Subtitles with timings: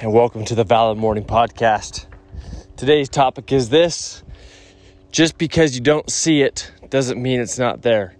[0.00, 2.06] and welcome to the Valid Morning Podcast.
[2.76, 4.22] Today's topic is this
[5.10, 8.14] just because you don't see it doesn't mean it's not there.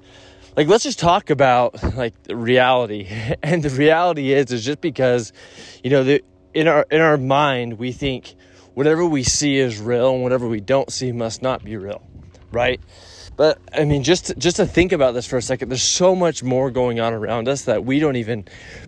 [0.56, 3.08] Like let's just talk about like reality.
[3.44, 5.32] And the reality is is just because
[5.84, 8.34] you know the in our in our mind we think
[8.74, 12.02] whatever we see is real and whatever we don't see must not be real,
[12.52, 12.80] right?
[13.36, 16.42] But I mean, just just to think about this for a second, there's so much
[16.42, 18.44] more going on around us that we don't even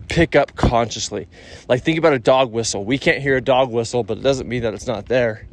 [0.09, 1.27] pick up consciously.
[1.69, 2.83] Like think about a dog whistle.
[2.83, 5.47] We can't hear a dog whistle, but it doesn't mean that it's not there.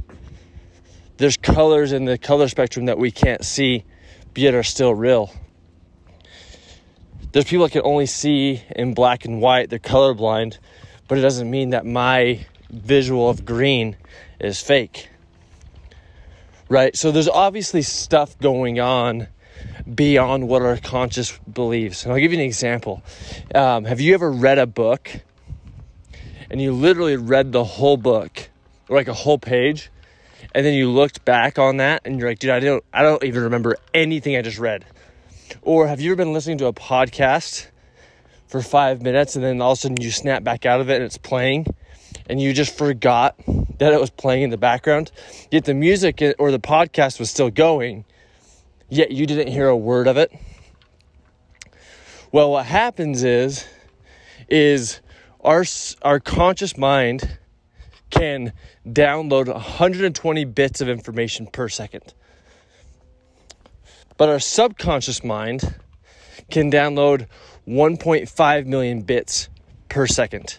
[1.18, 3.84] There's colors in the color spectrum that we can't see,
[4.34, 5.32] yet are still real.
[7.32, 9.68] There's people that can only see in black and white.
[9.68, 10.58] They're colorblind,
[11.06, 13.96] but it doesn't mean that my visual of green
[14.40, 15.08] is fake
[16.68, 16.96] right?
[16.96, 19.28] So there's obviously stuff going on
[19.92, 22.04] beyond what our conscious believes.
[22.04, 23.02] And I'll give you an example.
[23.54, 25.10] Um, have you ever read a book
[26.50, 28.48] and you literally read the whole book,
[28.88, 29.90] or like a whole page,
[30.54, 33.22] and then you looked back on that and you're like, dude, I don't, I don't
[33.24, 34.84] even remember anything I just read.
[35.62, 37.66] Or have you ever been listening to a podcast
[38.46, 40.96] for five minutes and then all of a sudden you snap back out of it
[40.96, 41.66] and it's playing
[42.28, 43.38] and you just forgot
[43.78, 45.10] that it was playing in the background,
[45.50, 48.04] yet the music or the podcast was still going,
[48.88, 50.32] yet you didn't hear a word of it.
[52.30, 53.66] Well, what happens is,
[54.48, 55.00] is
[55.40, 55.64] our,
[56.02, 57.38] our conscious mind
[58.10, 58.52] can
[58.86, 62.14] download 120 bits of information per second.
[64.16, 65.76] But our subconscious mind
[66.50, 67.28] can download
[67.66, 69.48] 1.5 million bits
[69.88, 70.58] per second.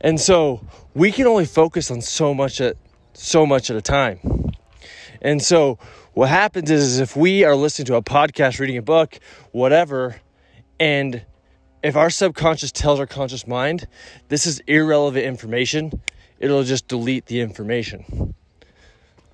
[0.00, 0.60] And so
[0.94, 2.76] we can only focus on so much at
[3.14, 4.20] so much at a time.
[5.20, 5.78] And so
[6.14, 9.18] what happens is, is if we are listening to a podcast, reading a book,
[9.50, 10.16] whatever,
[10.78, 11.24] and
[11.82, 13.86] if our subconscious tells our conscious mind
[14.28, 16.00] this is irrelevant information,
[16.38, 18.34] it'll just delete the information.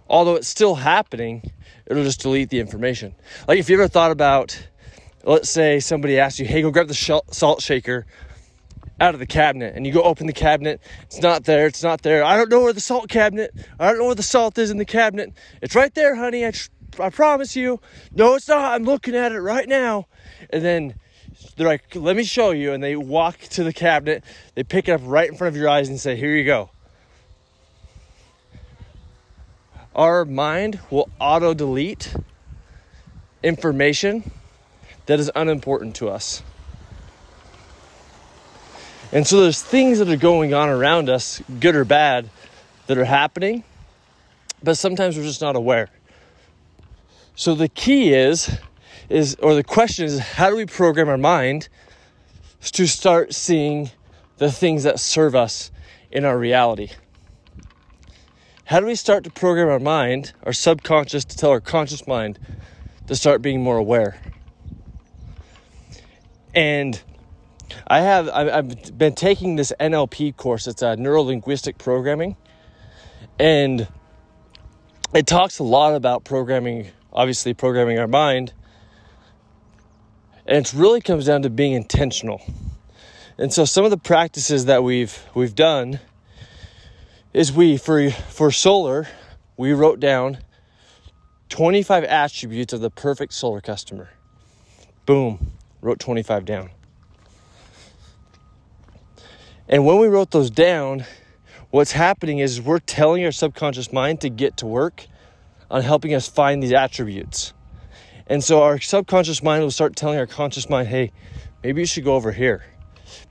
[0.08, 1.50] Although it's still happening,
[1.86, 3.14] it'll just delete the information.
[3.48, 4.68] Like if you ever thought about,
[5.24, 8.06] let's say somebody asked you, hey, go grab the salt shaker
[9.00, 12.02] out of the cabinet and you go open the cabinet it's not there it's not
[12.02, 12.24] there.
[12.24, 14.78] I don't know where the salt cabinet i don't know where the salt is in
[14.78, 15.32] the cabinet.
[15.62, 16.52] It's right there honey i,
[16.98, 17.80] I promise you.
[18.12, 18.72] No it's not.
[18.72, 20.06] I'm looking at it right now.
[20.50, 20.94] And then
[21.56, 24.24] they're like let me show you and they walk to the cabinet.
[24.54, 26.70] They pick it up right in front of your eyes and say here you go.
[29.94, 32.14] Our mind will auto delete
[33.42, 34.30] information
[35.06, 36.42] that is unimportant to us
[39.14, 42.28] and so there's things that are going on around us, good or bad,
[42.88, 43.62] that are happening,
[44.62, 45.88] but sometimes we're just not aware.
[47.36, 48.58] So the key is
[49.08, 51.68] is or the question is how do we program our mind
[52.62, 53.90] to start seeing
[54.38, 55.70] the things that serve us
[56.10, 56.90] in our reality?
[58.64, 62.38] How do we start to program our mind, our subconscious to tell our conscious mind
[63.06, 64.18] to start being more aware?
[66.54, 67.00] And
[67.94, 70.66] I have I've been taking this NLP course.
[70.66, 72.36] It's uh, a neuro linguistic programming,
[73.38, 73.86] and
[75.14, 76.88] it talks a lot about programming.
[77.12, 78.52] Obviously, programming our mind,
[80.44, 82.42] and it really comes down to being intentional.
[83.38, 86.00] And so, some of the practices that we've we've done
[87.32, 89.06] is we for for solar
[89.56, 90.38] we wrote down
[91.48, 94.08] 25 attributes of the perfect solar customer.
[95.06, 96.70] Boom, wrote 25 down.
[99.68, 101.04] And when we wrote those down,
[101.70, 105.06] what's happening is we're telling our subconscious mind to get to work
[105.70, 107.54] on helping us find these attributes.
[108.26, 111.12] And so our subconscious mind will start telling our conscious mind, hey,
[111.62, 112.64] maybe you should go over here.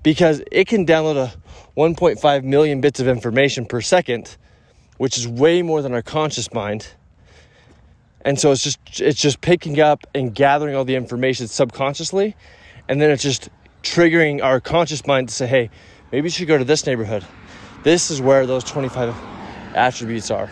[0.02, 1.34] Because it can download a
[1.78, 4.38] 1.5 million bits of information per second,
[4.98, 6.88] which is way more than our conscious mind.
[8.22, 12.36] And so it's just it's just picking up and gathering all the information subconsciously,
[12.88, 13.50] and then it's just
[13.82, 15.70] triggering our conscious mind to say, hey,
[16.14, 17.26] maybe you should go to this neighborhood.
[17.82, 19.16] This is where those 25
[19.74, 20.50] attributes are.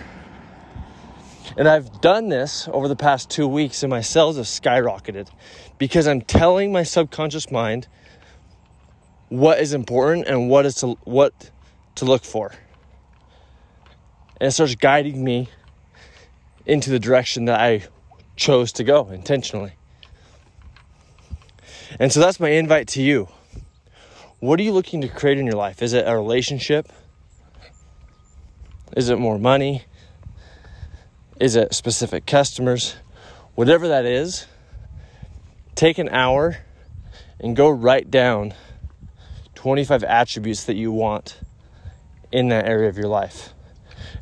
[1.55, 5.29] And I've done this over the past two weeks, and my sales have skyrocketed
[5.77, 7.87] because I'm telling my subconscious mind
[9.29, 11.51] what is important and what is to, what
[11.95, 12.51] to look for.
[14.39, 15.47] And it starts guiding me
[16.65, 17.83] into the direction that I
[18.35, 19.73] chose to go intentionally.
[21.99, 23.27] And so that's my invite to you.
[24.41, 25.83] What are you looking to create in your life?
[25.83, 26.91] Is it a relationship?
[28.97, 29.83] Is it more money?
[31.39, 32.95] Is it specific customers?
[33.53, 34.47] Whatever that is,
[35.75, 36.57] take an hour
[37.39, 38.55] and go write down
[39.53, 41.39] 25 attributes that you want
[42.31, 43.53] in that area of your life.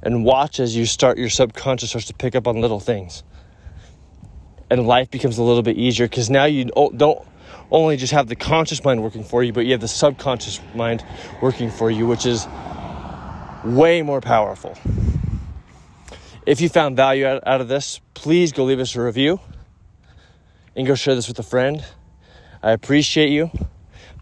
[0.01, 3.23] And watch as you start, your subconscious starts to pick up on little things.
[4.69, 7.25] And life becomes a little bit easier because now you oh, don't
[7.71, 11.03] only just have the conscious mind working for you, but you have the subconscious mind
[11.41, 12.47] working for you, which is
[13.63, 14.77] way more powerful.
[16.45, 19.39] If you found value out, of this, please go leave us a review
[20.75, 21.83] and go share this with a friend.
[22.63, 23.51] I appreciate you.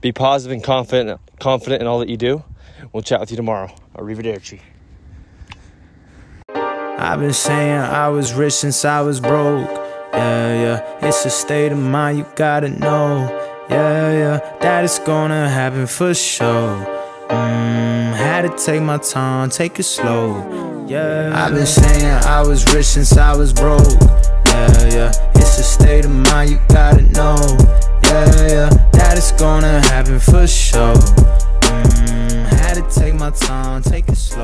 [0.02, 2.44] Be positive and confident, confident in all that you do.
[2.92, 3.74] We'll chat with you tomorrow.
[3.96, 4.60] Arrivederci.
[6.50, 9.70] I've been saying I was rich since I was broke.
[10.14, 10.57] Yeah,
[11.08, 13.30] it's a state of mind you gotta know.
[13.70, 16.86] Yeah, yeah, that it's gonna happen for sure.
[17.30, 20.86] Mm, had to take my time, take it slow.
[20.86, 23.88] Yeah, I've been saying I was rich since I was broke.
[24.48, 27.38] Yeah, yeah, it's a state of mind you gotta know.
[28.04, 30.94] Yeah, yeah, that it's gonna happen for sure.
[31.72, 34.38] Mm, had to take my time, take it slow.